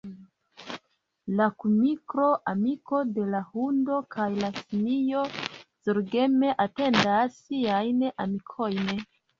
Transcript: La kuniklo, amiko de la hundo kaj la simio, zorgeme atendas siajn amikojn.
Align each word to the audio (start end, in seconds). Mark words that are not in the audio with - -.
La 1.41 1.49
kuniklo, 1.63 2.25
amiko 2.53 3.03
de 3.19 3.27
la 3.35 3.43
hundo 3.51 4.01
kaj 4.17 4.27
la 4.41 4.51
simio, 4.63 5.29
zorgeme 5.87 6.55
atendas 6.69 7.41
siajn 7.47 8.07
amikojn. 8.27 8.95